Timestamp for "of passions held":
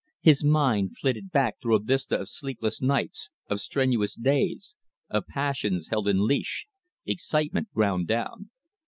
5.11-6.07